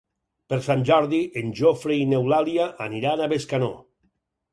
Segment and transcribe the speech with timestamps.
[0.51, 3.69] Per Sant Jordi en Jofre i n'Eulàlia aniran a Bescanó.